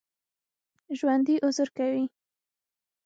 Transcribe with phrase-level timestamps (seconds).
[0.97, 2.05] ژوندي عذر کوي